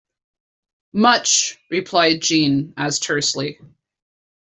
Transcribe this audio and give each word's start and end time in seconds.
Much, 0.93 1.59
replied 1.69 2.23
Jeanne, 2.23 2.73
as 2.75 2.97
tersely. 2.99 3.59